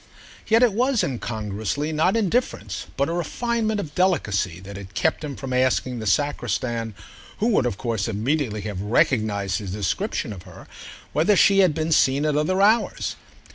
Yet 0.47 0.63
it 0.63 0.73
was, 0.73 1.03
incongruously, 1.03 1.91
not 1.91 2.17
indifference, 2.17 2.87
but 2.97 3.07
a 3.07 3.13
refinement 3.13 3.79
of 3.79 3.93
delicacy 3.93 4.59
that 4.61 4.75
had 4.75 4.95
kept 4.95 5.23
him 5.23 5.35
from 5.35 5.53
asking 5.53 5.99
the 5.99 6.07
sacristan, 6.07 6.95
who 7.37 7.49
would 7.49 7.67
of 7.67 7.77
course 7.77 8.07
immediately 8.07 8.61
have 8.61 8.81
recognised 8.81 9.59
his 9.59 9.71
description 9.73 10.33
of 10.33 10.41
her, 10.41 10.65
whether 11.13 11.35
she 11.35 11.59
had 11.59 11.75
been 11.75 11.91
seen 11.91 12.25
at 12.25 12.35
other 12.35 12.63
hours. 12.63 13.15